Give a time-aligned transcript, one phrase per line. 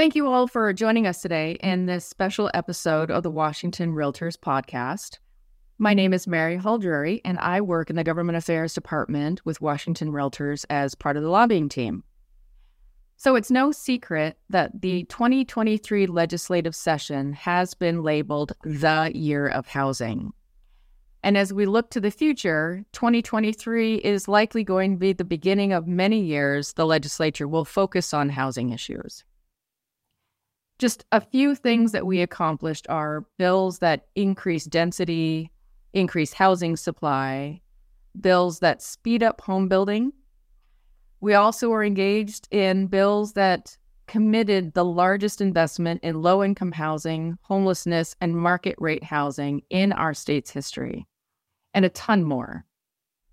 [0.00, 1.86] Thank you all for joining us today in mm.
[1.88, 5.18] this special episode of the Washington Realtors Podcast.
[5.76, 10.10] My name is Mary Hull-Drury, and I work in the Government Affairs Department with Washington
[10.10, 12.02] Realtors as part of the lobbying team.
[13.18, 15.08] So it's no secret that the mm.
[15.10, 20.32] 2023 legislative session has been labeled the year of housing.
[21.22, 25.74] And as we look to the future, 2023 is likely going to be the beginning
[25.74, 29.24] of many years the legislature will focus on housing issues.
[30.80, 35.50] Just a few things that we accomplished are bills that increase density,
[35.92, 37.60] increase housing supply,
[38.18, 40.14] bills that speed up home building.
[41.20, 47.36] We also are engaged in bills that committed the largest investment in low income housing,
[47.42, 51.06] homelessness, and market rate housing in our state's history,
[51.74, 52.64] and a ton more.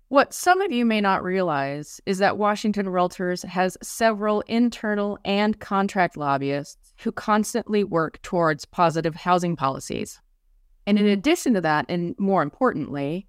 [0.08, 5.58] What some of you may not realize is that Washington Realtors has several internal and
[5.58, 10.20] contract lobbyists who constantly work towards positive housing policies.
[10.86, 11.12] And in mm-hmm.
[11.12, 13.26] addition to that, and more importantly,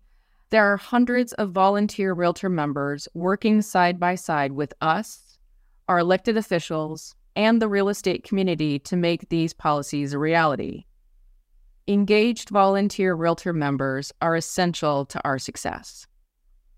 [0.50, 5.38] there are hundreds of volunteer realtor members working side by side with us,
[5.88, 10.86] our elected officials, and the real estate community to make these policies a reality.
[11.88, 16.08] Engaged volunteer realtor members are essential to our success.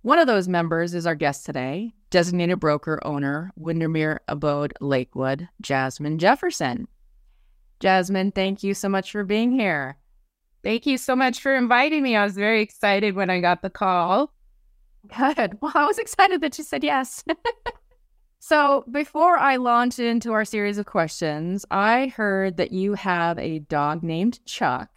[0.01, 6.17] One of those members is our guest today, designated broker owner, Windermere Abode Lakewood, Jasmyn
[6.17, 6.87] Jefferson.
[7.79, 9.97] Jasmyn, thank you so much for being here.
[10.63, 12.15] Thank you so much for inviting me.
[12.15, 14.31] I was very excited when I got the call.
[15.17, 15.57] Good.
[15.61, 17.23] Well, I was excited that you said yes.
[18.39, 23.59] so, before I launch into our series of questions, I heard that you have a
[23.59, 24.89] dog named Chuck,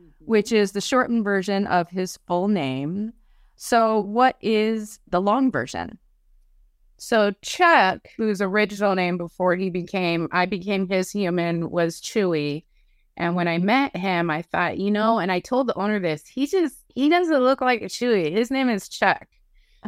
[0.00, 0.24] mm-hmm.
[0.24, 3.12] which is the shortened version of his full name.
[3.56, 5.98] So, what is the long version?
[7.02, 12.64] So, Chuck, whose original name before he became, I became his human, was Chewy.
[13.16, 16.26] And when I met him, I thought, you know, and I told the owner this,
[16.26, 18.30] he just, he doesn't look like a Chewy.
[18.30, 19.26] His name is Chuck.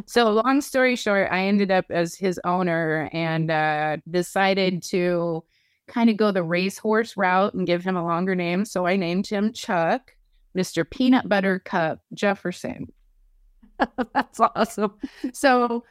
[0.07, 5.43] So, long story short, I ended up as his owner and uh, decided to
[5.87, 8.65] kind of go the racehorse route and give him a longer name.
[8.65, 10.15] So, I named him Chuck,
[10.57, 10.83] Mr.
[10.89, 12.91] Peanut Butter Cup Jefferson.
[14.15, 14.95] That's awesome.
[15.31, 15.83] So,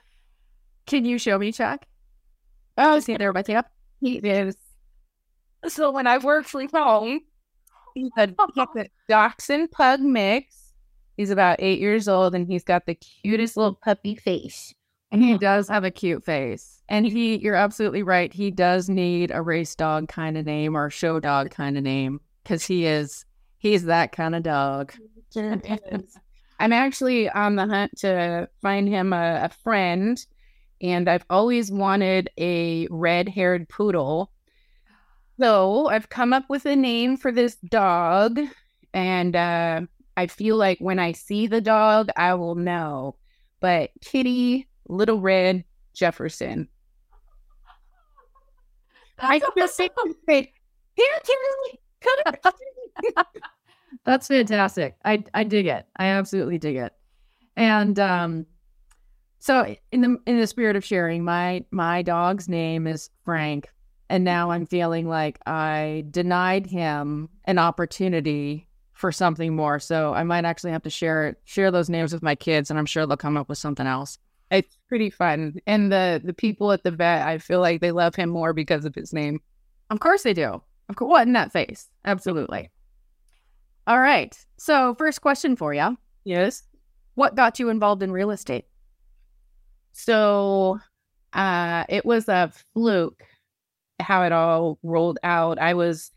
[0.87, 1.84] can you show me Chuck?
[2.78, 3.62] Oh, see he there with you?
[4.00, 4.56] He is.
[5.69, 7.20] So when I work from home,
[7.94, 10.72] he's a, he's a dachshund pug mix.
[11.16, 14.75] He's about eight years old, and he's got the cutest little puppy face.
[15.12, 16.82] And he does have a cute face.
[16.88, 18.32] And he, you're absolutely right.
[18.32, 22.21] He does need a race dog kind of name or show dog kind of name
[22.42, 23.26] because he is,
[23.59, 24.94] he's that kind of dog.
[25.37, 30.25] I'm actually on the hunt to find him a, a friend,
[30.82, 34.32] and I've always wanted a red haired poodle.
[35.41, 38.38] So I've come up with a name for this dog,
[38.92, 39.82] and uh,
[40.16, 43.16] I feel like when I see the dog, I will know.
[43.60, 46.69] But Kitty Little Red Jefferson.
[49.19, 49.88] I just say,
[50.26, 50.53] here,
[50.97, 53.25] Kitty, come
[54.04, 54.97] That's fantastic.
[55.04, 55.87] I I dig it.
[55.97, 56.92] I absolutely dig it.
[57.56, 58.47] And um
[59.42, 63.69] so in the in the spirit of sharing, my my dog's name is Frank
[64.08, 69.80] and now I'm feeling like I denied him an opportunity for something more.
[69.80, 72.86] So I might actually have to share share those names with my kids and I'm
[72.86, 74.16] sure they'll come up with something else.
[74.53, 75.56] It's pretty fun.
[75.66, 78.84] And the the people at the vet, I feel like they love him more because
[78.84, 79.41] of his name.
[79.91, 80.62] Of course they do.
[80.88, 81.88] Of course, what in that face?
[82.04, 82.70] Absolutely.
[83.88, 84.38] All right.
[84.56, 85.98] So, first question for you.
[86.22, 86.62] Yes.
[87.16, 88.66] What got you involved in real estate?
[89.92, 90.80] So,
[91.32, 93.22] uh, it was a fluke
[94.03, 95.58] how it all rolled out.
[95.58, 96.10] I was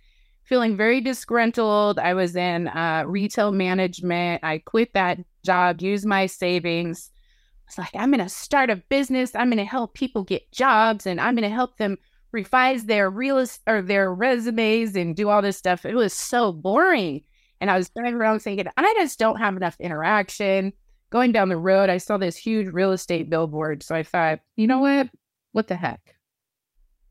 [0.44, 2.00] feeling very disgruntled.
[2.00, 4.44] I was in uh, retail management.
[4.44, 7.12] I quit that job, used my savings.
[7.14, 9.36] I was like, I'm going to start a business.
[9.36, 11.98] I'm going to help people get jobs and I'm going to help them
[12.32, 15.86] revise their real or their resumes and do all this stuff.
[15.86, 17.24] It was so boring.
[17.62, 20.74] And I was driving around thinking, I just don't have enough interaction.
[21.10, 23.84] Going down the road, I saw this huge real estate billboard.
[23.84, 25.10] So I thought, you know what?
[25.52, 26.16] What the heck?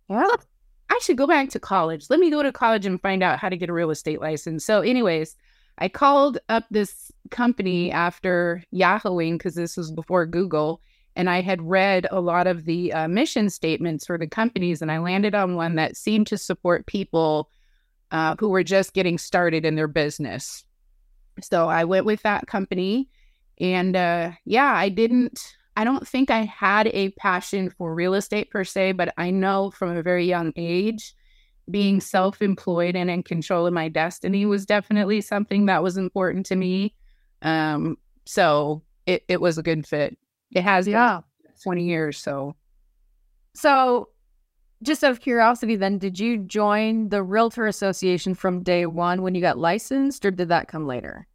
[0.08, 0.36] Well,
[0.90, 2.06] I should go back to college.
[2.10, 4.64] Let me go to college and find out how to get a real estate license.
[4.64, 5.36] So, anyways,
[5.78, 10.80] I called up this company after Yahooing because this was before Google.
[11.16, 14.90] And I had read a lot of the uh, mission statements for the companies, and
[14.90, 17.50] I landed on one that seemed to support people
[18.10, 20.64] uh, who were just getting started in their business.
[21.40, 23.08] So I went with that company.
[23.60, 28.50] And uh, yeah, I didn't, I don't think I had a passion for real estate
[28.50, 31.14] per se, but I know from a very young age
[31.70, 36.46] being self employed and in control of my destiny was definitely something that was important
[36.46, 36.94] to me.
[37.42, 37.96] Um,
[38.26, 40.16] so it, it was a good fit.
[40.52, 41.20] It has yeah
[41.62, 42.18] 20 years.
[42.18, 42.56] So,
[43.54, 44.08] so
[44.82, 49.34] just out of curiosity, then, did you join the Realtor Association from day one when
[49.34, 51.26] you got licensed, or did that come later?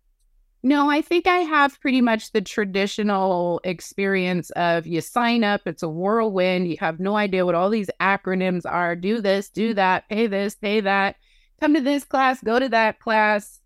[0.61, 5.83] No, I think I have pretty much the traditional experience of you sign up, it's
[5.83, 10.09] a whirlwind, you have no idea what all these acronyms are do this, do that,
[10.09, 11.15] pay this, pay that,
[11.61, 13.61] come to this class, go to that class,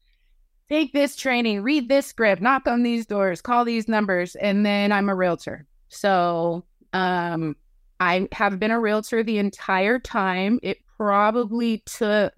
[0.70, 4.92] take this training, read this script, knock on these doors, call these numbers, and then
[4.92, 5.66] I'm a realtor.
[5.90, 6.64] So,
[6.94, 7.56] um,
[8.00, 10.60] I have been a realtor the entire time.
[10.62, 12.34] It probably took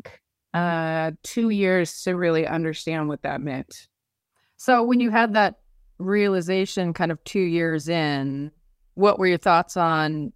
[0.54, 3.88] uh, two years to really understand what that meant.
[4.66, 5.60] So, when you had that
[6.00, 8.50] realization kind of two years in,
[8.96, 10.34] what were your thoughts on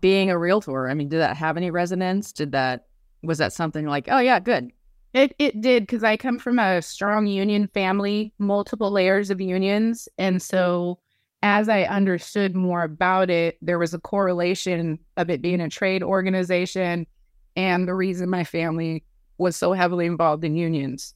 [0.00, 0.88] being a realtor?
[0.88, 2.32] I mean, did that have any resonance?
[2.32, 2.86] Did that,
[3.22, 4.70] was that something like, oh, yeah, good?
[5.12, 10.08] It, it did because I come from a strong union family, multiple layers of unions.
[10.16, 10.98] And so,
[11.42, 16.02] as I understood more about it, there was a correlation of it being a trade
[16.02, 17.06] organization
[17.54, 19.04] and the reason my family
[19.36, 21.14] was so heavily involved in unions.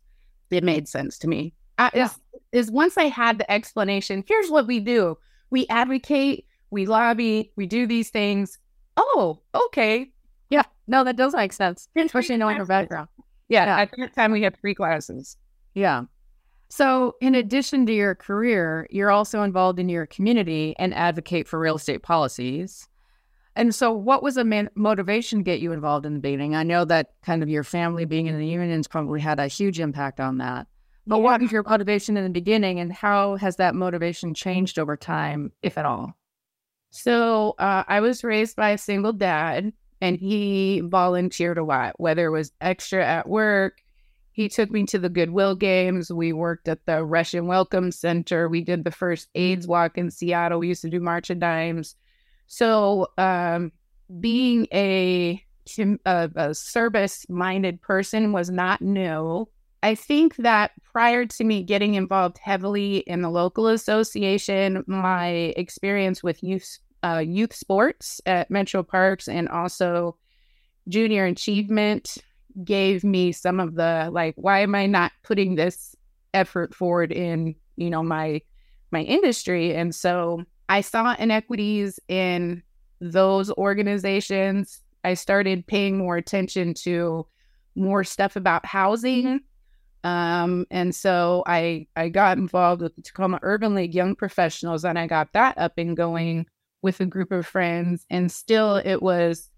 [0.51, 1.55] It made sense to me.
[1.81, 2.05] I, yeah.
[2.05, 2.19] is,
[2.53, 5.17] is once I had the explanation, here's what we do
[5.51, 8.59] we advocate, we lobby, we do these things.
[8.97, 10.13] Oh, okay.
[10.51, 13.09] Yeah, no, that does make sense, especially knowing her background.
[13.49, 15.37] Yeah, yeah, at that time we had three classes.
[15.75, 16.05] Yeah.
[16.69, 21.59] So, in addition to your career, you're also involved in your community and advocate for
[21.59, 22.89] real estate policies.
[23.57, 26.55] And so, what was a man- motivation to get you involved in the beginning?
[26.55, 29.81] I know that kind of your family being in the unions probably had a huge
[29.81, 30.69] impact on that.
[31.07, 31.23] But yeah.
[31.23, 35.53] what was your motivation in the beginning, and how has that motivation changed over time,
[35.63, 36.15] if at all?
[36.91, 42.27] So, uh, I was raised by a single dad, and he volunteered a lot, whether
[42.27, 43.81] it was extra at work.
[44.33, 46.13] He took me to the Goodwill games.
[46.13, 48.49] We worked at the Russian Welcome Center.
[48.49, 50.61] We did the first AIDS walk in Seattle.
[50.61, 51.97] We used to do March of Dimes.
[52.47, 53.73] So, um,
[54.19, 55.45] being a,
[55.79, 59.49] a, a service minded person was not new.
[59.83, 66.23] I think that prior to me getting involved heavily in the local association, my experience
[66.23, 70.19] with youth uh, youth sports at Metro Parks and also
[70.89, 72.19] junior achievement
[72.63, 75.97] gave me some of the like, why am I not putting this
[76.35, 78.43] effort forward in you know my
[78.91, 79.75] my industry?
[79.75, 82.63] And so I saw inequities in
[83.01, 84.83] those organizations.
[85.05, 87.27] I started paying more attention to
[87.75, 89.41] more stuff about housing
[90.05, 94.99] um, and so I I got involved with the Tacoma Urban League Young Professionals, and
[94.99, 96.47] I got that up and going
[96.83, 98.07] with a group of friends.
[98.09, 99.51] And still, it was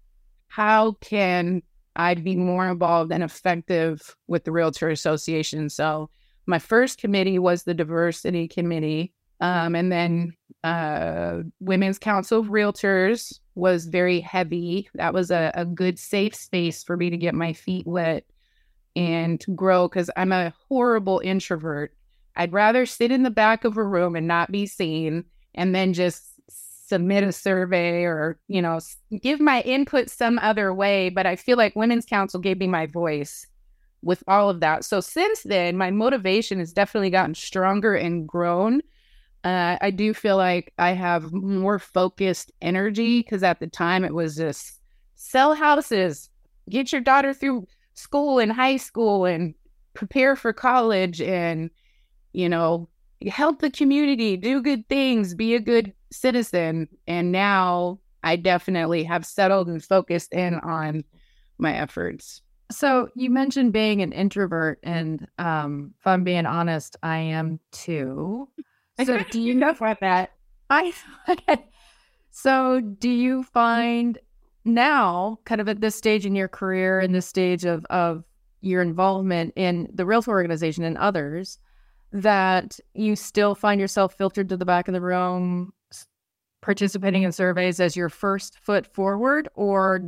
[0.47, 1.61] how can
[1.95, 5.69] I be more involved and effective with the Realtor Association?
[5.69, 6.09] So
[6.45, 10.33] my first committee was the Diversity Committee, um, and then
[10.65, 14.89] uh, Women's Council of Realtors was very heavy.
[14.95, 18.25] That was a, a good safe space for me to get my feet wet
[18.95, 21.93] and grow because I'm a horrible introvert.
[22.35, 25.25] I'd rather sit in the back of a room and not be seen
[25.55, 28.79] and then just submit a survey or, you know,
[29.21, 31.09] give my input some other way.
[31.09, 33.47] But I feel like Women's Council gave me my voice
[34.01, 34.83] with all of that.
[34.83, 38.81] So since then, my motivation has definitely gotten stronger and grown.
[39.43, 44.13] Uh, I do feel like I have more focused energy because at the time it
[44.13, 44.79] was just
[45.15, 46.29] sell houses,
[46.69, 49.53] get your daughter through school and high school and
[49.93, 51.69] prepare for college and,
[52.33, 52.89] you know,
[53.27, 56.87] help the community, do good things, be a good citizen.
[57.07, 61.03] And now I definitely have settled and focused in on
[61.57, 62.41] my efforts.
[62.71, 68.49] So you mentioned being an introvert, and um, if I'm being honest, I am too.
[69.03, 70.31] So do you know about that?
[70.69, 70.93] I
[72.31, 74.17] so do you find
[74.65, 78.23] now, kind of at this stage in your career, in this stage of of
[78.61, 81.59] your involvement in the Realtor organization and others,
[82.13, 85.73] that you still find yourself filtered to the back of the room,
[86.61, 90.01] participating in surveys as your first foot forward, or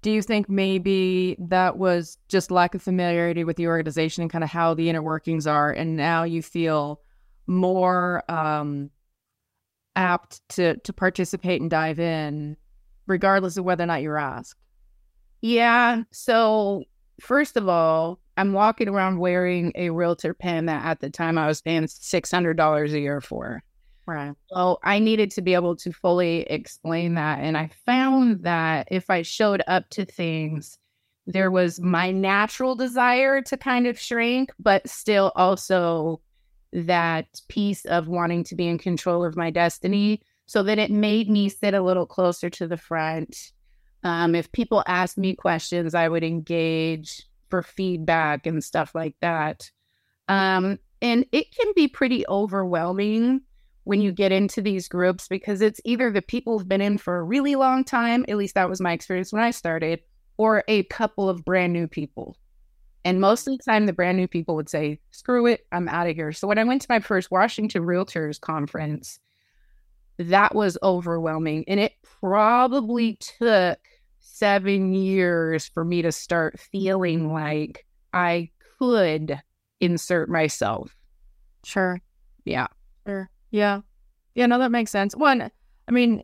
[0.00, 4.44] do you think maybe that was just lack of familiarity with the organization and kind
[4.44, 7.02] of how the inner workings are, and now you feel
[7.46, 8.90] more um,
[9.96, 12.56] apt to to participate and dive in
[13.08, 14.60] regardless of whether or not you're asked?
[15.40, 16.02] Yeah.
[16.12, 16.84] So,
[17.20, 21.48] first of all, I'm walking around wearing a realtor pen that at the time I
[21.48, 23.64] was paying $600 a year for.
[24.06, 24.32] Right.
[24.50, 27.40] So I needed to be able to fully explain that.
[27.40, 30.78] And I found that if I showed up to things
[31.28, 36.22] there was my natural desire to kind of shrink, but still also
[36.72, 40.22] that piece of wanting to be in control of my destiny.
[40.48, 43.52] So that it made me sit a little closer to the front.
[44.02, 49.70] Um, if people asked me questions, I would engage for feedback and stuff like that.
[50.26, 53.42] Um, and it can be pretty overwhelming
[53.84, 57.18] when you get into these groups because it's either the people who've been in for
[57.18, 60.00] a really long time, at least that was my experience when I started,
[60.38, 62.36] or a couple of brand new people.
[63.04, 66.08] And most of the time, the brand new people would say, screw it, I'm out
[66.08, 66.32] of here.
[66.32, 69.20] So when I went to my first Washington Realtors conference,
[70.18, 71.64] that was overwhelming.
[71.68, 73.38] And it probably mm.
[73.38, 73.78] took
[74.20, 77.32] seven years for me to start feeling mm.
[77.32, 79.40] like I could
[79.80, 80.94] insert myself.
[81.64, 82.00] Sure.
[82.44, 82.68] Yeah.
[83.06, 83.30] Sure.
[83.50, 83.80] Yeah.
[84.34, 85.16] Yeah, no, that makes sense.
[85.16, 85.50] One,
[85.88, 86.20] I mean, mm-hmm.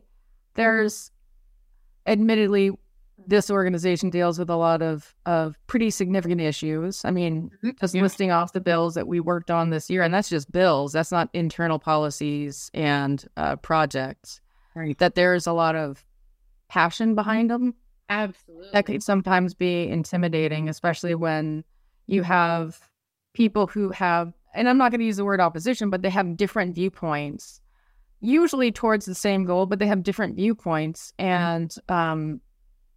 [0.55, 1.11] there's
[2.05, 2.71] admittedly
[3.27, 7.03] this organization deals with a lot of of pretty significant issues.
[7.05, 7.71] I mean, mm-hmm.
[7.79, 8.01] just yeah.
[8.01, 10.93] listing off the bills that we worked on this year, and that's just bills.
[10.93, 14.41] That's not internal policies and uh, projects.
[14.75, 14.97] Right.
[14.97, 16.03] That there's a lot of
[16.67, 17.75] passion behind them.
[18.09, 18.69] Absolutely.
[18.73, 21.63] That could sometimes be intimidating, especially when
[22.07, 22.79] you have
[23.33, 26.37] people who have, and I'm not going to use the word opposition, but they have
[26.37, 27.61] different viewpoints,
[28.19, 31.13] usually towards the same goal, but they have different viewpoints.
[31.17, 32.41] And um,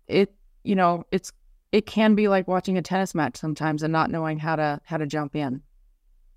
[0.09, 0.35] it
[0.65, 1.33] you know it's
[1.73, 4.97] it can be like watching a tennis match sometimes and not knowing how to how
[4.97, 5.62] to jump in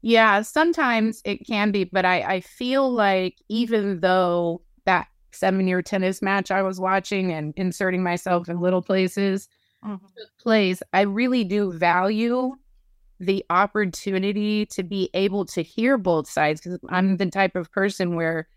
[0.02, 5.82] yeah sometimes it can be but i i feel like even though that seven year
[5.82, 9.48] tennis match i was watching and inserting myself in little places
[9.86, 10.06] mm-hmm.
[10.40, 12.54] place i really do value
[13.20, 18.16] the opportunity to be able to hear both sides because i'm the type of person
[18.16, 18.48] where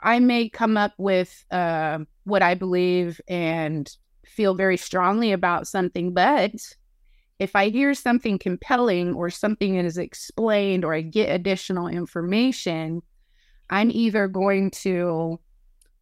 [0.00, 3.96] i may come up with uh, what i believe and
[4.32, 6.52] feel very strongly about something, but
[7.38, 13.02] if I hear something compelling or something is explained or I get additional information,
[13.70, 15.40] I'm either going to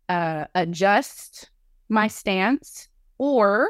[0.08, 1.50] uh, adjust
[1.88, 3.68] my stance or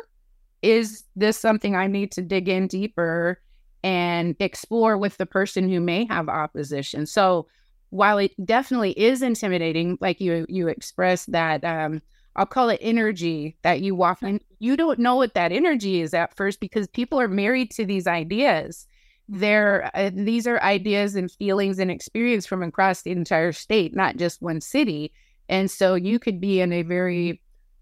[0.62, 3.40] is this something I need to dig in deeper
[3.83, 7.07] and explore with the person who may have opposition?
[7.07, 7.47] So
[7.90, 12.02] while it definitely is intimidating, like you you expressed that um,
[12.37, 14.40] I'll call it energy that you walk in.
[14.58, 18.06] You don't know what that energy is at first because people are married to these
[18.06, 18.87] ideas.
[19.28, 24.16] They're, uh, these are ideas and feelings and experience from across the entire state, not
[24.16, 25.12] just one city.
[25.49, 27.40] And so you could be in a very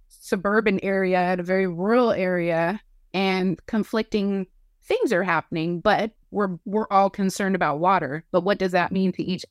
[0.08, 2.80] suburban area, in a very rural area,
[3.14, 4.46] and conflicting
[4.84, 8.24] things are happening, but we're we're all concerned about water.
[8.32, 9.44] But what does that mean to each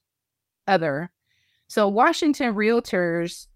[0.68, 1.12] other?
[1.68, 3.48] So Washington Realtors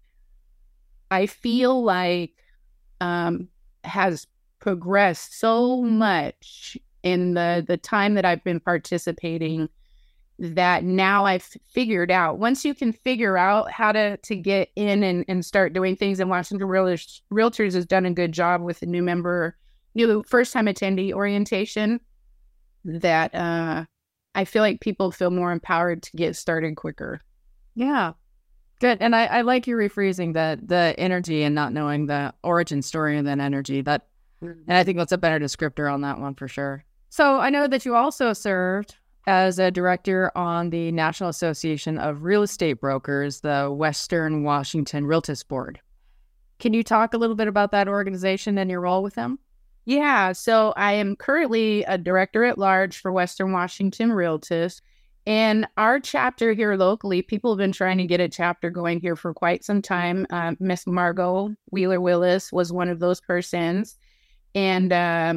[1.12, 2.32] I feel like
[3.02, 3.48] um,
[3.84, 4.26] has
[4.60, 9.68] progressed so much in the the time that I've been participating
[10.38, 15.02] that now I've figured out once you can figure out how to to get in
[15.02, 18.80] and, and start doing things and Washington Realtors, Realtors has done a good job with
[18.80, 19.58] the new member
[19.94, 22.00] new first time attendee orientation
[22.84, 23.84] that uh
[24.34, 27.20] I feel like people feel more empowered to get started quicker.
[27.74, 28.12] Yeah.
[28.82, 28.98] Good.
[29.00, 33.16] And I, I like you rephrasing the the energy and not knowing the origin story
[33.16, 33.80] of that energy.
[33.80, 34.08] That
[34.42, 34.58] mm-hmm.
[34.66, 36.84] and I think that's a better descriptor on that one for sure.
[37.08, 38.96] So I know that you also served
[39.28, 45.46] as a director on the National Association of Real Estate Brokers, the Western Washington Realtist
[45.46, 45.80] Board.
[46.58, 49.38] Can you talk a little bit about that organization and your role with them?
[49.84, 54.82] Yeah, so I am currently a director at large for Western Washington Realtist.
[55.26, 59.14] And our chapter here locally, people have been trying to get a chapter going here
[59.14, 60.26] for quite some time.
[60.30, 63.96] Uh, Miss Margot Wheeler Willis was one of those persons.
[64.54, 65.34] And uh,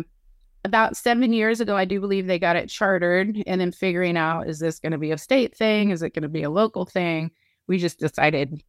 [0.63, 3.43] about seven years ago, I do believe they got it chartered.
[3.45, 5.91] And then figuring out is this going to be a state thing?
[5.91, 7.29] Is it going to be a local thing?
[7.67, 8.63] We just decided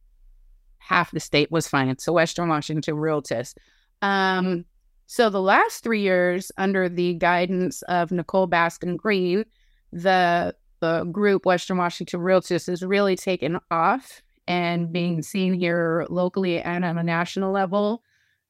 [0.77, 1.97] half the state was fine.
[1.97, 3.57] So Western Washington Realtist.
[4.03, 4.65] Um,
[5.07, 9.45] so the last three years, under the guidance of Nicole Bascom Green,
[9.91, 16.61] the the group Western Washington Realtist is really taken off and being seen here locally
[16.61, 18.03] and on a national level.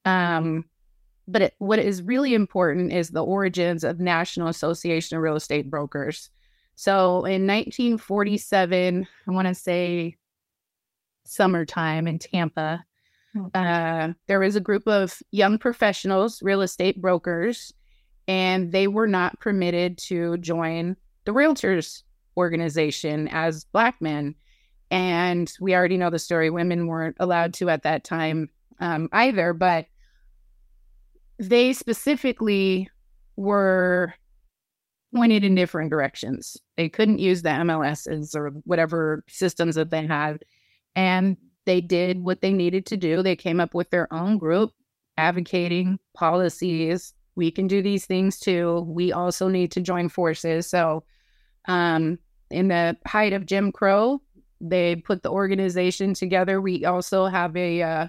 [0.06, 0.66] Um,
[1.28, 5.70] but it, what is really important is the origins of National Association of Real Estate
[5.70, 6.30] Brokers.
[6.76, 10.16] So in 1947, I want to say
[11.26, 12.86] summertime in Tampa,
[13.34, 13.48] hmm.
[13.54, 17.74] uh, there was a group of young professionals, real estate brokers,
[18.28, 22.04] and they were not permitted to join the realtors
[22.38, 24.36] organization as Black men.
[24.90, 26.50] And we already know the story.
[26.50, 29.88] Women weren't allowed to at that time um, either, but
[31.40, 32.90] they specifically
[33.36, 34.14] were
[35.14, 36.58] pointed in different directions.
[36.76, 40.44] They couldn't use the MLSs or whatever systems that they had.
[40.96, 43.22] And they did what they needed to do.
[43.22, 44.72] They came up with their own group
[45.18, 47.14] advocating policies.
[47.36, 48.86] We can do these things too.
[48.88, 50.68] We also need to join forces.
[50.68, 51.04] So,
[51.68, 54.22] um, in the height of Jim Crow,
[54.60, 56.62] they put the organization together.
[56.62, 58.08] We also have a uh,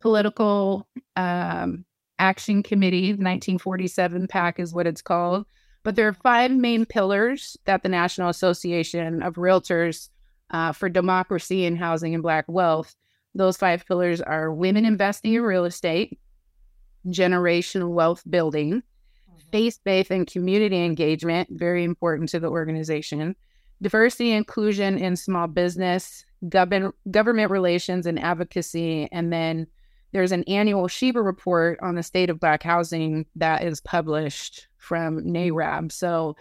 [0.00, 1.84] political um,
[2.18, 5.46] action committee, 1947 PAC is what it's called.
[5.84, 10.08] But there are five main pillars that the National Association of Realtors
[10.50, 12.94] uh, for Democracy and Housing and Black Wealth.
[13.34, 16.18] Those five pillars are women investing in real estate,
[17.06, 19.50] generational wealth building, mm-hmm.
[19.52, 23.36] faith based and community engagement, very important to the organization,
[23.82, 29.66] diversity, inclusion in small business, government, government relations and advocacy, and then
[30.12, 35.20] there's an annual SHIBA report on the state of Black housing that is published from
[35.20, 35.92] NAREB.
[35.92, 36.36] So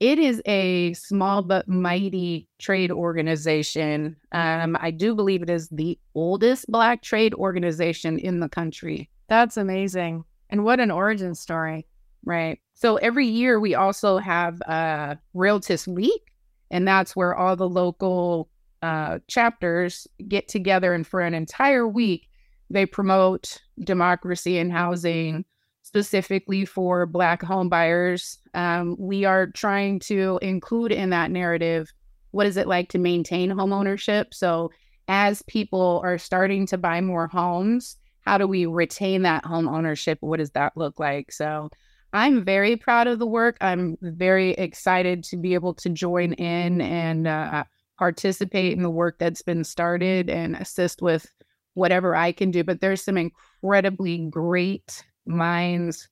[0.00, 4.16] it is a small but mighty trade organization.
[4.32, 9.08] Um, I do believe it is the oldest Black trade organization in the country.
[9.28, 10.24] That's amazing.
[10.50, 11.86] And what an origin story.
[12.24, 12.58] Right.
[12.74, 16.33] So every year we also have uh, Realtist Week,
[16.70, 18.48] and that's where all the local
[18.82, 22.28] uh, chapters get together and for an entire week
[22.70, 25.44] they promote democracy in housing
[25.82, 28.38] specifically for Black homebuyers.
[28.54, 31.92] Um, we are trying to include in that narrative
[32.32, 34.34] what is it like to maintain home ownership.
[34.34, 34.72] So,
[35.06, 40.18] as people are starting to buy more homes, how do we retain that home ownership?
[40.20, 41.30] What does that look like?
[41.30, 41.68] So,
[42.14, 43.56] I'm very proud of the work.
[43.60, 47.64] I'm very excited to be able to join in and uh,
[47.98, 51.26] participate in the work that's been started and assist with
[51.74, 52.62] whatever I can do.
[52.62, 56.08] But there's some incredibly great minds,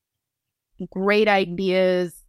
[0.91, 2.21] great ideas.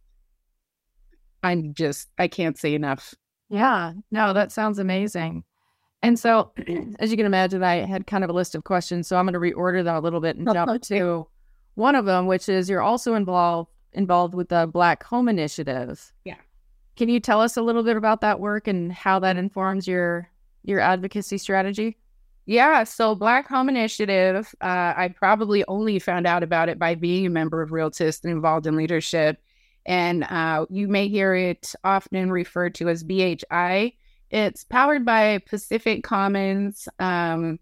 [1.42, 3.12] I'm just, I can't say enough.
[3.50, 5.42] Yeah, no, that sounds amazing.
[6.00, 6.52] And so,
[7.00, 9.08] as you can imagine, I had kind of a list of questions.
[9.08, 11.26] So I'm going to reorder that a little bit and jump to
[11.74, 16.12] one of them, which is you're also involved involved with the Black Home Initiative.
[16.24, 16.36] Yeah.
[16.96, 20.30] Can you tell us a little bit about that work and how that informs your
[20.62, 21.96] your advocacy strategy?
[22.46, 27.26] Yeah, so Black Home Initiative, uh, I probably only found out about it by being
[27.26, 29.38] a member of Realtist and involved in leadership.
[29.86, 33.94] And uh, you may hear it often referred to as BHI.
[34.30, 36.86] It's powered by Pacific Commons.
[36.98, 37.58] Um,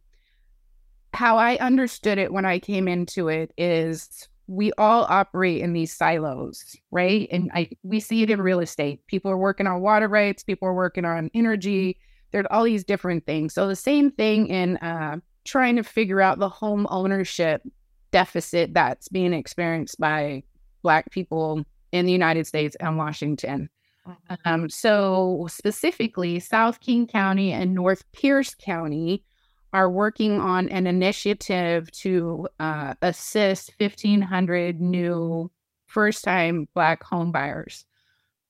[1.13, 5.95] how I understood it when I came into it is we all operate in these
[5.95, 7.29] silos, right?
[7.31, 9.07] And I we see it in real estate.
[9.07, 11.99] People are working on water rights, people are working on energy,
[12.33, 13.55] there's all these different things.
[13.55, 17.63] So the same thing in uh, trying to figure out the home ownership
[18.11, 20.43] deficit that's being experienced by
[20.83, 23.69] Black people in the United States and Washington.
[24.07, 24.35] Mm-hmm.
[24.45, 29.25] Um, so specifically, South King County and North Pierce County
[29.73, 35.51] are working on an initiative to uh, assist 1,500 new
[35.87, 37.85] first-time Black homebuyers.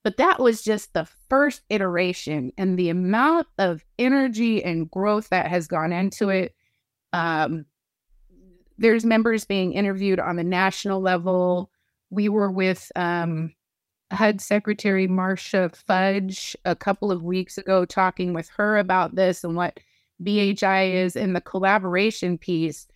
[0.05, 5.47] But that was just the first iteration, and the amount of energy and growth that
[5.47, 6.55] has gone into it.
[7.13, 7.67] Um,
[8.79, 11.71] there's members being interviewed on the national level.
[12.11, 13.55] We were with um,
[14.11, 19.55] HUD Secretary Marcia Fudge a couple of weeks ago, talking with her about this and
[19.55, 19.79] what
[20.23, 22.87] BHI is in the collaboration piece.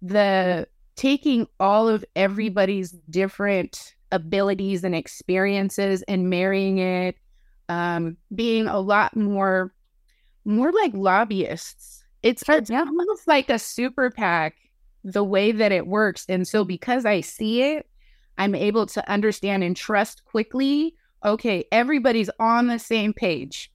[0.00, 0.66] The
[0.96, 7.16] taking all of everybody's different abilities and experiences and marrying it,
[7.68, 9.72] um, being a lot more,
[10.44, 12.04] more like lobbyists.
[12.22, 12.80] It's, it's yeah.
[12.80, 14.56] almost like a super PAC
[15.02, 16.24] the way that it works.
[16.28, 17.88] And so because I see it,
[18.38, 20.94] I'm able to understand and trust quickly.
[21.24, 23.71] Okay, everybody's on the same page.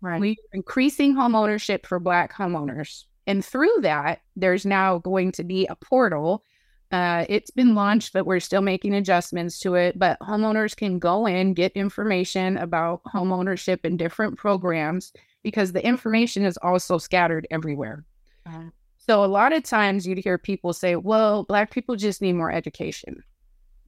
[0.00, 0.20] Right.
[0.20, 3.04] We're increasing home ownership for Black homeowners.
[3.26, 6.44] And through that, there's now going to be a portal
[6.92, 9.98] uh, it's been launched, but we're still making adjustments to it.
[9.98, 15.84] But homeowners can go in, get information about home ownership and different programs because the
[15.84, 18.04] information is also scattered everywhere.
[18.46, 18.70] Uh-huh.
[18.98, 22.52] So a lot of times you'd hear people say, well, Black people just need more
[22.52, 23.22] education.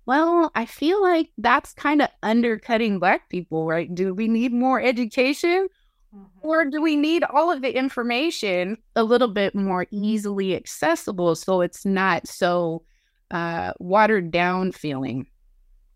[0.06, 3.92] Well, I feel like that's kind of undercutting Black people, right?
[3.92, 5.68] Do we need more education?
[6.14, 6.38] Mm-hmm.
[6.40, 11.60] Or do we need all of the information a little bit more easily accessible so
[11.60, 12.82] it's not so
[13.30, 15.26] uh, watered down feeling?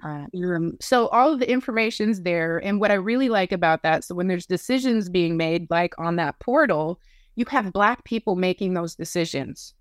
[0.04, 0.26] Uh,
[0.80, 2.58] so all of the information's there.
[2.58, 6.16] And what I really like about that, so when there's decisions being made, like on
[6.16, 7.00] that portal,
[7.36, 9.74] you have Black people making those decisions.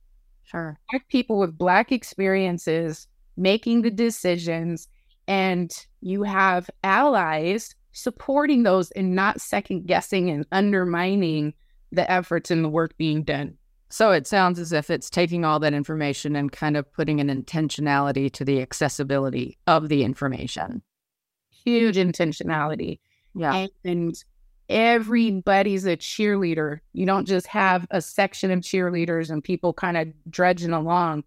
[0.43, 0.79] Sure.
[0.91, 4.87] Black people with Black experiences making the decisions
[5.27, 11.53] and you have allies supporting those and not second guessing and undermining
[11.91, 13.57] the efforts and the work being done.
[13.89, 17.27] So it sounds as if it's taking all that information and kind of putting an
[17.27, 20.81] intentionality to the accessibility of the information.
[21.65, 22.99] Huge intentionality.
[23.35, 23.67] Yeah.
[23.83, 24.15] And
[24.69, 26.79] everybody's a cheerleader.
[26.93, 31.25] You don't just have a section of cheerleaders and people kind of dredging along.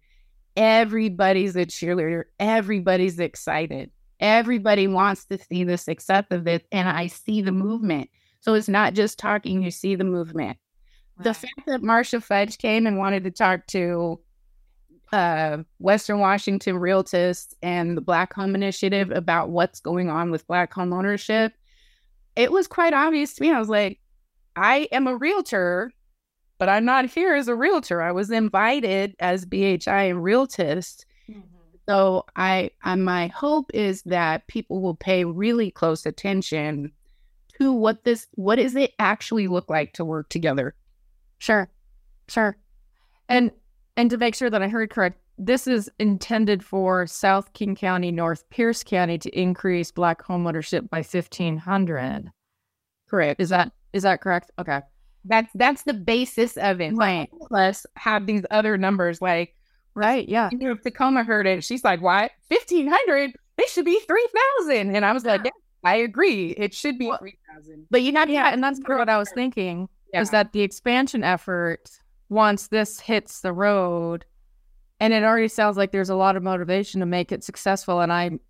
[0.57, 2.23] Everybody's a cheerleader.
[2.39, 3.91] Everybody's excited.
[4.19, 6.61] Everybody wants to see the success of this.
[6.71, 8.09] And I see the movement.
[8.39, 10.57] So it's not just talking, you see the movement.
[11.19, 14.19] The fact that Marcia Fudge came and wanted to talk to
[15.13, 20.73] uh, Western Washington Realtist and the Black Home Initiative about what's going on with Black
[20.73, 21.53] home ownership,
[22.35, 23.51] it was quite obvious to me.
[23.51, 23.99] I was like,
[24.55, 25.91] I am a realtor,
[26.57, 28.01] but I'm not here as a realtor.
[28.01, 31.05] I was invited as BHI and Realtist.
[31.87, 36.91] So I, I, my hope is that people will pay really close attention
[37.59, 40.75] to what this, what does it actually look like to work together
[41.39, 41.69] Sure.
[42.27, 42.57] Sure.
[43.29, 43.51] And
[43.97, 48.11] and to make sure that I heard correct, this is intended for South King County,
[48.11, 52.31] North Pierce County to increase black homeownership by 1500.
[53.07, 53.39] Correct.
[53.39, 54.51] Is that is that correct?
[54.59, 54.81] Okay.
[55.23, 56.95] That's that's the basis of it.
[56.95, 57.29] Right.
[57.47, 59.54] Plus have these other numbers like
[59.95, 60.49] Right, yeah.
[60.51, 62.31] You know, if Tacoma heard it, she's like, "What?
[62.49, 63.31] 1500?
[63.57, 65.51] It should be 3000." And I was like, yeah,
[65.83, 66.51] "I agree.
[66.51, 70.21] It should be 3000." But you have yeah, and that's what I was thinking yeah.
[70.21, 71.89] is that the expansion effort,
[72.27, 74.25] once this hits the road,
[74.99, 78.11] and it already sounds like there's a lot of motivation to make it successful, and
[78.11, 78.41] I'm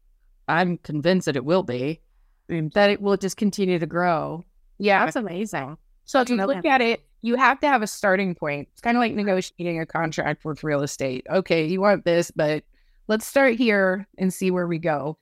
[0.48, 2.02] I'm convinced that it will be,
[2.48, 4.44] that it will just continue to grow.
[4.80, 5.78] Yeah, that's amazing.
[6.06, 8.68] So if you look at it, you have to have a starting point.
[8.72, 11.26] It's kind of like negotiating a contract with real estate.
[11.28, 12.64] Okay, you want this, but
[13.08, 15.18] let's start here and see where we go.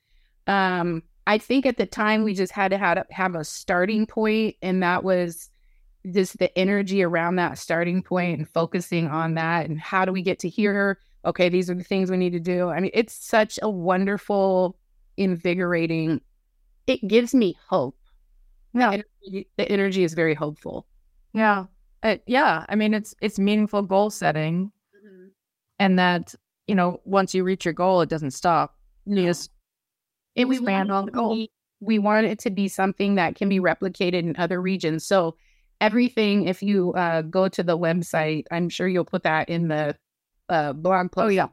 [0.45, 4.57] Um, I think at the time we just had to have, have a starting point,
[4.61, 5.49] and that was
[6.11, 10.21] just the energy around that starting point and focusing on that and how do we
[10.21, 10.99] get to here?
[11.23, 12.67] Okay these are the things we need to do.
[12.67, 14.77] I mean it's such a wonderful
[15.15, 16.19] invigorating
[16.85, 17.95] it gives me hope.
[18.73, 19.03] Yeah.
[19.31, 20.85] the energy is very hopeful.
[21.31, 21.67] Yeah
[22.03, 25.27] uh, yeah i mean it's it's meaningful goal setting mm-hmm.
[25.79, 26.35] and that
[26.67, 29.51] you know once you reach your goal it doesn't stop you just
[30.35, 31.45] it, expand on the goal
[31.79, 35.35] we want it to be something that can be replicated in other regions so
[35.83, 39.95] everything, if you uh, go to the website, I'm sure you'll put that in the
[40.47, 41.25] uh, blog post.
[41.25, 41.47] Oh, yeah.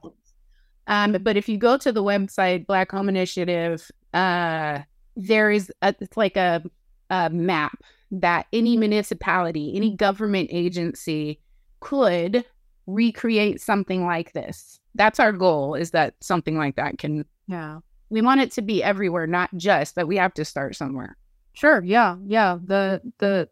[0.87, 4.81] Um, but if you go to the website, Black Home Initiative, uh,
[5.17, 6.63] there is a, it's like a,
[7.11, 11.41] a map that any municipality, any government agency
[11.81, 12.45] could
[12.87, 14.81] recreate something like this.
[14.95, 17.79] That's our goal is that something like that can yeah.
[18.11, 21.17] We want it to be everywhere, not just, but we have to start somewhere.
[21.53, 21.83] Sure.
[21.85, 22.17] Yeah.
[22.27, 22.59] Yeah.
[22.63, 23.49] The the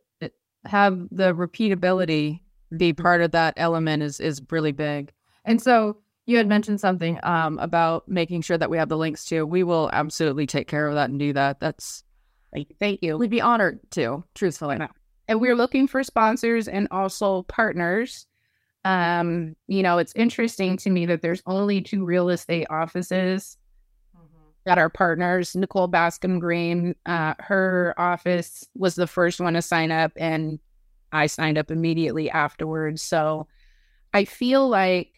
[0.65, 2.41] have the repeatability
[2.77, 3.03] be mm-hmm.
[3.03, 5.13] part of that element is is really big.
[5.45, 9.25] And so you had mentioned something um, about making sure that we have the links
[9.27, 9.47] to.
[9.47, 11.59] We will absolutely take care of that and do that.
[11.61, 12.05] That's
[12.81, 13.19] thank you.
[13.19, 14.79] We'd be honored to, truthfully.
[15.29, 18.27] And we're looking for sponsors and also partners.
[18.85, 23.59] Um, you know, it's interesting to me that there's only two real estate offices
[24.17, 24.49] mm-hmm.
[24.65, 25.55] that are partners.
[25.55, 30.59] Nicole Bascom Green, uh, her office was the first one to sign up, and
[31.13, 33.03] I signed up immediately afterwards.
[33.03, 33.47] So
[34.15, 35.13] I feel like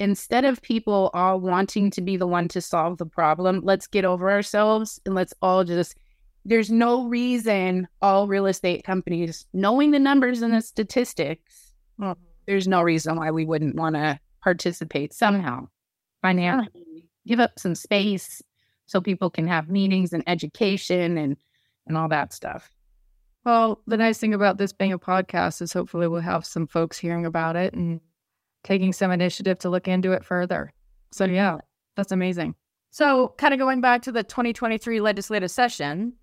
[0.00, 4.04] instead of people all wanting to be the one to solve the problem, let's get
[4.04, 5.96] over ourselves and let's all just
[6.44, 12.66] there's no reason all real estate companies knowing the numbers and the statistics well, there's
[12.68, 15.66] no reason why we wouldn't want to participate somehow
[16.22, 18.42] financially give up some space
[18.86, 21.36] so people can have meetings and education and
[21.86, 22.74] and all that stuff
[23.44, 26.98] well, the nice thing about this being a podcast is hopefully we'll have some folks
[26.98, 28.00] hearing about it and
[28.62, 30.72] taking some initiative to look into it further.
[31.12, 31.58] So, yeah,
[31.94, 32.54] that's amazing.
[32.90, 36.14] So, kind of going back to the 2023 legislative session,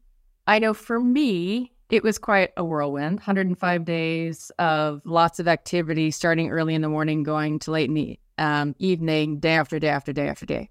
[0.47, 6.09] I know for me, it was quite a whirlwind 105 days of lots of activity
[6.09, 9.89] starting early in the morning, going to late in the um, evening, day after day
[9.89, 10.69] after day after day.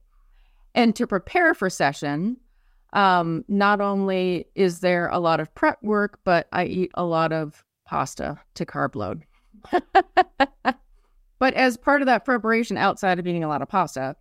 [0.74, 2.38] And to prepare for session,
[2.92, 7.32] um, not only is there a lot of prep work, but I eat a lot
[7.32, 9.24] of pasta to carb load.
[11.38, 14.16] but as part of that preparation, outside of eating a lot of pasta,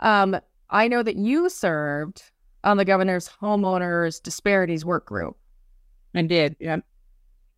[0.00, 0.36] um,
[0.70, 2.22] I know that you served
[2.68, 5.38] on the governor's homeowners disparities work group.
[6.14, 6.76] I did, yeah.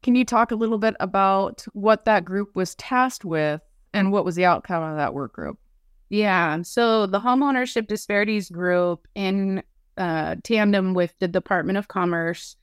[0.05, 3.61] Can you talk a little bit about what that group was tasked with
[3.93, 5.59] and what was the outcome of that work group?
[6.11, 6.63] Yeah.
[6.63, 9.65] So the homeownership disparities group in
[9.97, 12.55] uh, tandem with the Department of Commerce.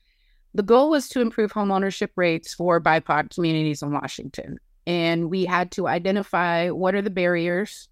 [0.54, 4.58] The goal was to improve homeownership rates for BIPOC communities in Washington.
[4.86, 7.90] And we had to identify what are the barriers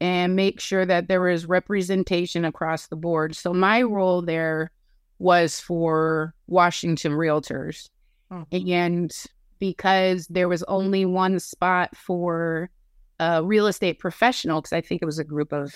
[0.00, 3.34] and make sure that there was representation across the board.
[3.34, 4.70] So my role there
[5.18, 7.90] was for Washington Realtors.
[8.30, 8.44] Oh.
[8.52, 9.12] And
[9.58, 12.70] because there was only one spot for
[13.18, 15.74] a real estate professional, because I think it was a group of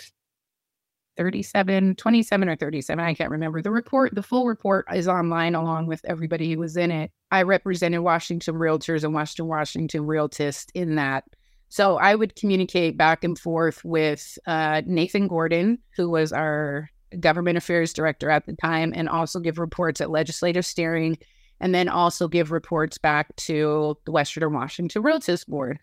[1.17, 3.61] 37, 27 or 37, I can't remember.
[3.61, 7.11] The report, the full report is online along with everybody who was in it.
[7.33, 11.25] I represented Washington Realtors and Western Washington Realtist in that.
[11.73, 17.57] So I would communicate back and forth with uh, Nathan Gordon, who was our government
[17.57, 21.17] affairs director at the time, and also give reports at legislative steering,
[21.61, 25.79] and then also give reports back to the Western Washington Realtist Board.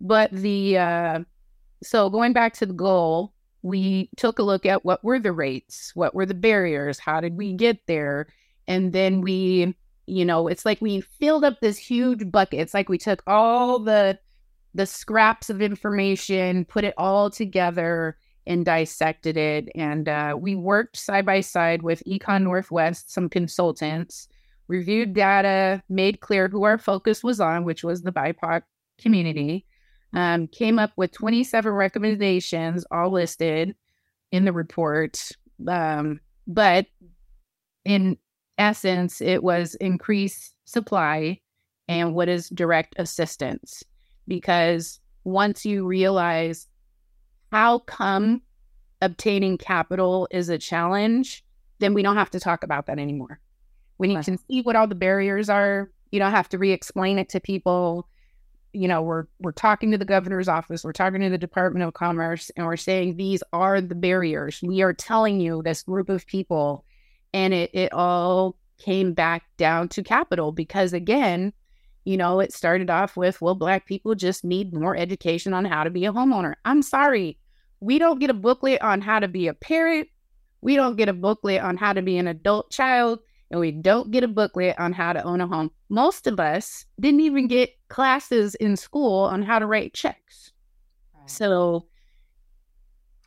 [0.00, 1.18] But the uh,
[1.82, 5.90] so going back to the goal, we took a look at what were the rates,
[5.96, 8.28] what were the barriers, how did we get there,
[8.68, 9.74] and then we,
[10.06, 12.60] you know, it's like we filled up this huge bucket.
[12.60, 14.20] It's like we took all the
[14.76, 19.68] the scraps of information, put it all together, and dissected it.
[19.74, 24.28] And uh, we worked side by side with ECONorthwest, some consultants,
[24.68, 28.62] reviewed data, made clear who our focus was on, which was the BIPOC
[28.98, 29.64] community,
[30.12, 33.74] um, came up with 27 recommendations, all listed
[34.30, 35.30] in the report.
[35.66, 36.86] Um, but
[37.84, 38.18] in
[38.58, 41.40] essence, it was increase supply
[41.88, 43.82] and what is direct assistance.
[44.28, 46.66] Because once you realize
[47.52, 48.42] how come
[49.02, 51.44] obtaining capital is a challenge,
[51.78, 53.40] then we don't have to talk about that anymore.
[53.98, 57.28] When you can see what all the barriers are, you don't have to re-explain it
[57.30, 58.08] to people.
[58.72, 61.94] You know we're we're talking to the governor's office we're talking to the department of
[61.94, 64.60] commerce and we're saying these are the barriers.
[64.62, 66.84] We are telling you this group of people
[67.32, 71.54] and it it all came back down to capital because again
[72.06, 75.84] you know it started off with well black people just need more education on how
[75.84, 77.38] to be a homeowner i'm sorry
[77.80, 80.08] we don't get a booklet on how to be a parent
[80.60, 83.18] we don't get a booklet on how to be an adult child
[83.50, 85.70] and we don't get a booklet on how to own a home.
[85.88, 90.52] Most of us didn't even get classes in school on how to write checks.
[91.14, 91.30] Right.
[91.30, 91.86] So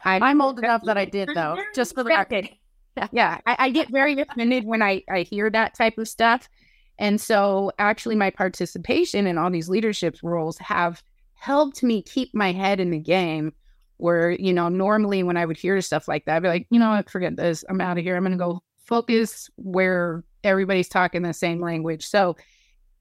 [0.04, 2.50] I, am old enough that I did though, just for the record.
[3.12, 6.50] yeah, I, I get very offended when I, I hear that type of stuff.
[7.00, 11.02] And so actually my participation in all these leadership roles have
[11.34, 13.54] helped me keep my head in the game
[13.98, 16.80] where, you know, normally when I would hear stuff like that, I'd be like, you
[16.80, 17.64] know what, forget this.
[17.70, 18.16] I'm out of here.
[18.16, 22.06] I'm going to go focus where everybody's talking the same language.
[22.06, 22.36] So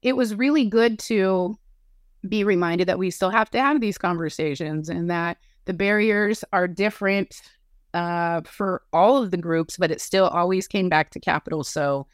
[0.01, 1.57] it was really good to
[2.27, 6.67] be reminded that we still have to have these conversations and that the barriers are
[6.67, 7.41] different
[7.93, 11.63] uh, for all of the groups, but it still always came back to capital.
[11.63, 12.07] So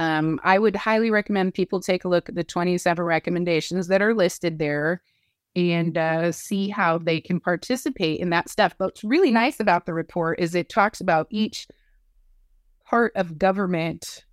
[0.00, 4.14] um, I would highly recommend people take a look at the 27 recommendations that are
[4.14, 5.02] listed there
[5.54, 8.74] and uh, see how they can participate in that stuff.
[8.78, 11.68] But what's really nice about the report is it talks about each
[12.86, 14.24] part of government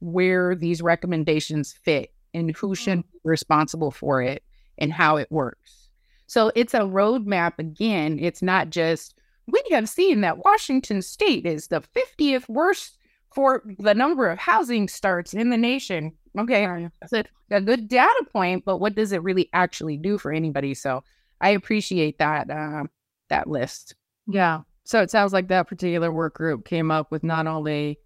[0.00, 3.12] where these recommendations fit and who should mm.
[3.12, 4.42] be responsible for it
[4.76, 5.88] and how it works.
[6.26, 8.18] So it's a roadmap again.
[8.20, 9.14] It's not just
[9.46, 12.96] we have seen that Washington state is the 50th worst
[13.34, 16.12] for the number of housing starts in the nation.
[16.38, 20.32] Okay, that's a, a good data point, but what does it really actually do for
[20.32, 20.74] anybody?
[20.74, 21.02] So
[21.40, 22.84] I appreciate that uh,
[23.28, 23.94] that list.
[24.26, 27.98] Yeah, so it sounds like that particular work group came up with not only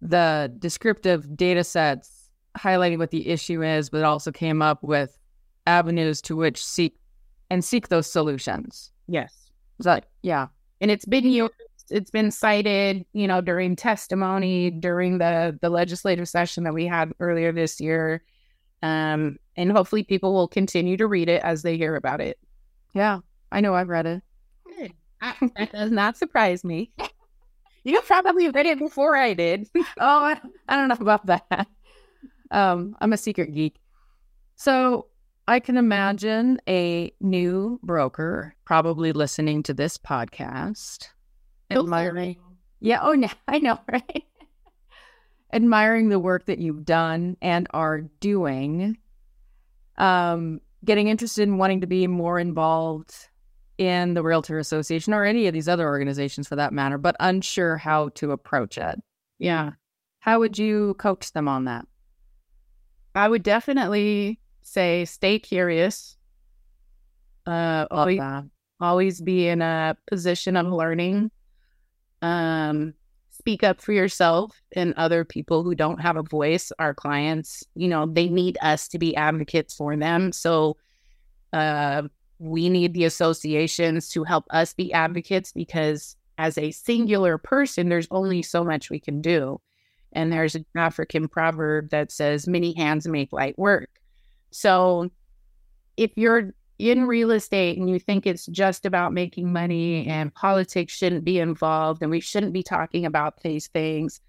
[0.00, 5.18] the descriptive data sets highlighting what the issue is, but also came up with
[5.66, 6.96] avenues to which seek
[7.50, 8.90] and seek those solutions.
[9.06, 9.50] Yes.
[9.78, 10.48] Is that yeah.
[10.80, 11.52] And it's been used,
[11.90, 17.12] it's been cited, you know, during testimony, during the the legislative session that we had
[17.20, 18.22] earlier this year.
[18.82, 22.38] Um, and hopefully people will continue to read it as they hear about it.
[22.94, 23.18] Yeah.
[23.52, 24.22] I know I've read it.
[25.20, 26.92] I, that does not surprise me.
[27.82, 29.66] You probably read it before I did.
[29.74, 31.66] oh, I, I don't know about that.
[32.50, 33.76] Um, I'm a secret geek.
[34.56, 35.06] So
[35.48, 41.08] I can imagine a new broker probably listening to this podcast.
[41.70, 42.36] Admiring.
[42.80, 43.00] Yeah.
[43.02, 44.24] Oh, no, I know, right?
[45.52, 48.96] admiring the work that you've done and are doing.
[49.98, 53.14] Um, getting interested in wanting to be more involved
[53.78, 57.76] in the Realtor Association or any of these other organizations for that matter, but unsure
[57.76, 59.00] how to approach it.
[59.38, 59.72] Yeah.
[60.20, 61.86] How would you coach them on that?
[63.14, 66.16] I would definitely say stay curious.
[67.46, 68.20] Uh, always,
[68.80, 71.30] always be in a position of learning.
[72.22, 72.94] Um,
[73.30, 77.88] speak up for yourself and other people who don't have a voice, our clients, you
[77.88, 80.30] know, they need us to be advocates for them.
[80.30, 80.76] So
[81.52, 82.02] uh,
[82.38, 88.08] we need the associations to help us be advocates because as a singular person, there's
[88.10, 89.60] only so much we can do.
[90.12, 93.90] And there's an African proverb that says, many hands make light work.
[94.50, 95.10] So
[95.96, 100.94] if you're in real estate and you think it's just about making money and politics
[100.94, 104.20] shouldn't be involved and we shouldn't be talking about these things,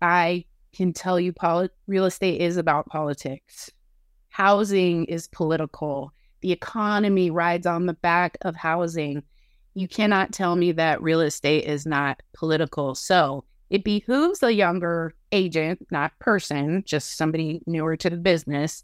[0.00, 3.70] I can tell you poli- real estate is about politics.
[4.30, 6.12] Housing is political.
[6.40, 9.22] The economy rides on the back of housing.
[9.74, 12.94] You cannot tell me that real estate is not political.
[12.94, 18.82] So it behooves a younger agent, not person, just somebody newer to the business,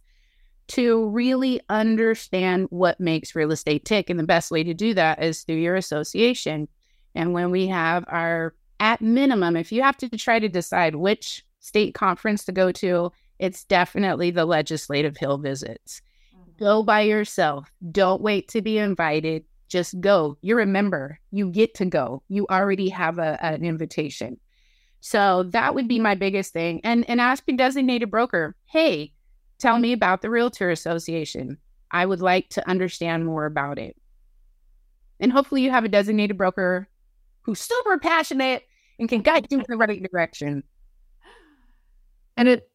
[0.73, 4.09] to really understand what makes real estate tick.
[4.09, 6.67] And the best way to do that is through your association.
[7.15, 11.45] And when we have our, at minimum, if you have to try to decide which
[11.61, 16.01] state conference to go to, it's definitely the legislative hill visits.
[16.35, 16.65] Mm-hmm.
[16.65, 17.71] Go by yourself.
[17.91, 19.45] Don't wait to be invited.
[19.69, 20.39] Just go.
[20.41, 21.21] You're a member.
[21.33, 22.23] You get to go.
[22.29, 24.39] You already have a, an invitation.
[25.01, 26.81] So that would be my biggest thing.
[26.85, 29.13] And and ask your designated broker, hey,
[29.63, 31.57] Tell me about the Realtor Association.
[31.93, 33.97] I would like to understand more about it.
[35.21, 36.89] And hopefully, you have a designated broker
[37.43, 38.65] who's super passionate
[38.99, 40.65] and can guide you in the right direction.
[42.37, 42.69] And it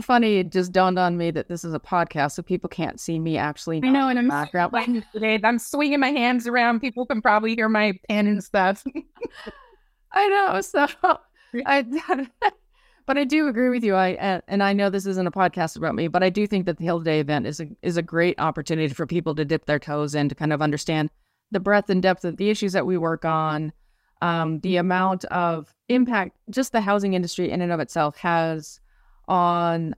[0.00, 3.18] funny, it just dawned on me that this is a podcast, so people can't see
[3.18, 3.82] me actually.
[3.84, 5.04] I know, and I'm background.
[5.12, 5.38] today.
[5.44, 6.80] I'm swinging my hands around.
[6.80, 8.82] People can probably hear my pen and stuff.
[10.12, 10.62] I know.
[10.62, 10.86] So
[11.66, 11.82] I
[13.06, 13.94] but I do agree with you.
[13.94, 16.66] I uh, and I know this isn't a podcast about me, but I do think
[16.66, 19.66] that the Hill Day event is a is a great opportunity for people to dip
[19.66, 21.10] their toes in to kind of understand
[21.50, 23.72] the breadth and depth of the issues that we work on,
[24.22, 28.80] um, the amount of impact just the housing industry in and of itself has
[29.26, 29.94] on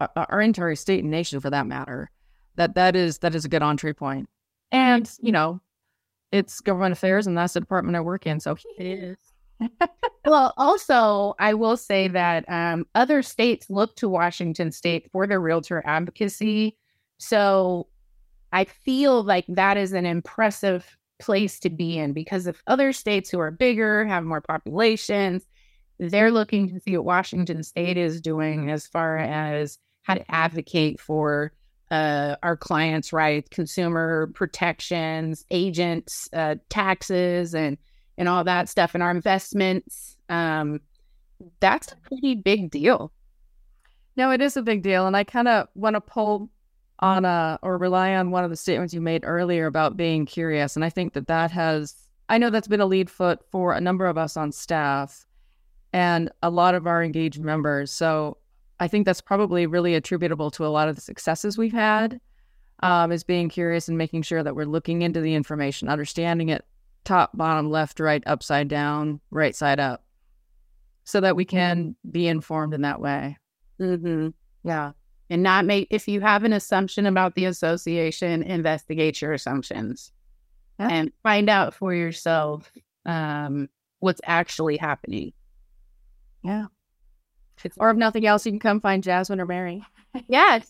[0.00, 2.10] uh, uh, our entire state and nation, for that matter.
[2.56, 4.28] That that is that is a good entree point,
[4.72, 5.60] and you know,
[6.32, 8.40] it's government affairs, and that's the department I work in.
[8.40, 9.18] So it is
[10.24, 15.40] well, also, I will say that um, other states look to Washington state for their
[15.40, 16.76] realtor advocacy.
[17.18, 17.88] So
[18.52, 23.30] I feel like that is an impressive place to be in because if other states
[23.30, 25.44] who are bigger, have more populations,
[25.98, 30.98] they're looking to see what Washington state is doing as far as how to advocate
[30.98, 31.52] for
[31.90, 37.76] uh, our clients' rights, consumer protections, agents, uh, taxes, and
[38.20, 40.16] and all that stuff and our investments.
[40.28, 40.80] Um,
[41.58, 43.10] that's a pretty big deal.
[44.14, 45.06] No, it is a big deal.
[45.06, 46.50] And I kind of want to pull
[46.98, 50.76] on a or rely on one of the statements you made earlier about being curious.
[50.76, 51.94] And I think that that has,
[52.28, 55.26] I know that's been a lead foot for a number of us on staff
[55.94, 57.90] and a lot of our engaged members.
[57.90, 58.36] So
[58.80, 62.20] I think that's probably really attributable to a lot of the successes we've had.
[62.82, 66.64] Um, is being curious and making sure that we're looking into the information, understanding it
[67.04, 70.04] top, bottom, left, right, upside down, right side up,
[71.04, 73.36] so that we can be informed in that way.
[73.80, 74.28] Mm-hmm.
[74.64, 74.92] Yeah.
[75.30, 80.12] And not make, if you have an assumption about the association, investigate your assumptions
[80.78, 80.88] yeah.
[80.90, 82.70] and find out for yourself
[83.06, 83.68] um,
[84.00, 85.32] what's actually happening.
[86.42, 86.66] Yeah.
[87.76, 89.84] or if nothing else, you can come find Jasmyn or Mary.
[90.28, 90.66] yes.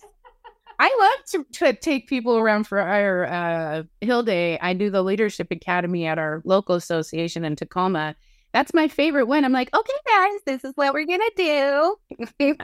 [0.81, 4.59] I love to, to take people around for our uh, Hill Day.
[4.61, 8.17] I do the Leadership Academy at our local association in Tacoma.
[8.55, 9.45] That's my favorite one.
[9.45, 11.97] I'm like, okay, guys, this is what we're gonna do.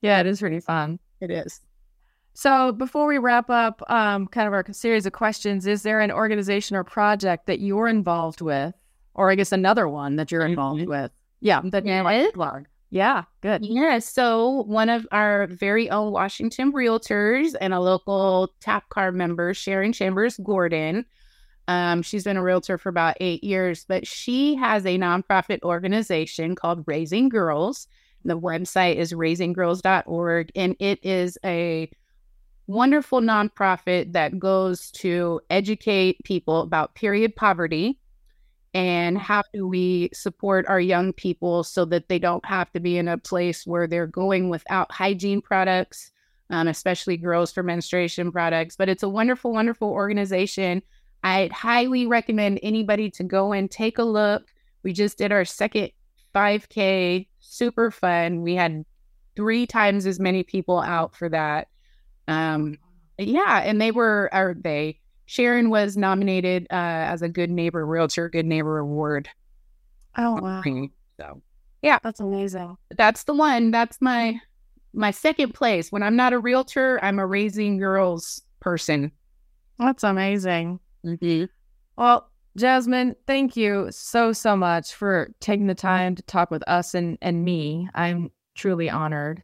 [0.00, 0.98] yeah, it is really fun.
[1.20, 1.60] It is.
[2.32, 6.10] So before we wrap up, um, kind of our series of questions, is there an
[6.10, 8.74] organization or project that you're involved with,
[9.12, 11.10] or I guess another one that you're involved with?
[11.40, 12.00] Yeah, that yeah.
[12.00, 12.64] like blog.
[12.92, 13.64] Yeah, good.
[13.64, 14.00] Yeah.
[14.00, 19.94] So, one of our very own Washington realtors and a local tap card member, Sharon
[19.94, 21.06] Chambers Gordon,
[21.68, 26.54] um, she's been a realtor for about eight years, but she has a nonprofit organization
[26.54, 27.88] called Raising Girls.
[28.26, 31.90] The website is raisinggirls.org, and it is a
[32.66, 37.98] wonderful nonprofit that goes to educate people about period poverty
[38.74, 42.96] and how do we support our young people so that they don't have to be
[42.96, 46.10] in a place where they're going without hygiene products
[46.50, 48.76] um, especially girls for menstruation products?
[48.76, 50.82] But it's a wonderful wonderful organization.
[51.22, 54.52] I'd highly recommend anybody to go and take a look.
[54.82, 55.90] We just did our second
[56.34, 58.42] 5k super fun.
[58.42, 58.84] We had
[59.36, 61.68] three times as many people out for that.
[62.26, 62.78] Um,
[63.18, 64.98] yeah and they were are they
[65.32, 66.74] Sharon was nominated uh,
[67.08, 69.30] as a Good Neighbor Realtor Good Neighbor Award.
[70.18, 70.62] Oh wow.
[71.18, 71.40] So
[71.80, 72.76] yeah, that's amazing.
[72.98, 73.70] that's the one.
[73.70, 74.38] That's my
[74.92, 75.90] my second place.
[75.90, 79.10] When I'm not a realtor, I'm a raising girls person.
[79.78, 80.78] That's amazing.
[81.02, 81.46] Mm-hmm.
[81.96, 82.28] Well,
[82.58, 87.16] Jasmyn, thank you so so much for taking the time to talk with us and
[87.22, 87.88] and me.
[87.94, 89.42] I'm truly honored.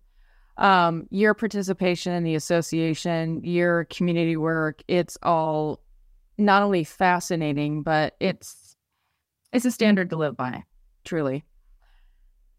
[0.59, 5.81] Um, your participation in the association, your community work, it's all
[6.37, 8.77] not only fascinating, but it's
[9.53, 10.65] it's a standard to live by,
[11.05, 11.45] truly.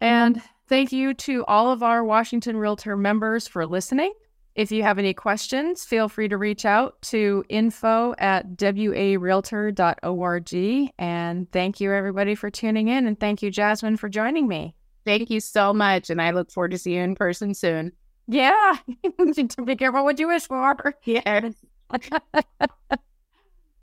[0.01, 4.13] And thank you to all of our Washington Realtor members for listening.
[4.55, 10.93] If you have any questions, feel free to reach out to info at warealtor.org.
[10.97, 13.07] And thank you, everybody, for tuning in.
[13.07, 14.75] And thank you, Jasmyn, for joining me.
[15.09, 16.11] Thank you so much.
[16.11, 17.93] And I look forward to seeing you in person soon.
[18.27, 18.77] Yeah.
[19.65, 20.93] Be careful what you wish for.
[21.03, 21.55] Yes.